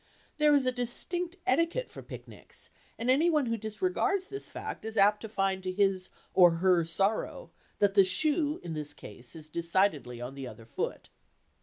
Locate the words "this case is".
8.73-9.47